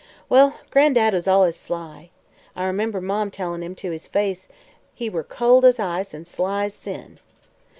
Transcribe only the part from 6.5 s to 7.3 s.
as sin.